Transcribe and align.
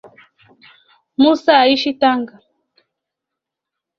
Mussa 1.21 1.53
aishi 1.63 1.91
Tanga 2.01 2.33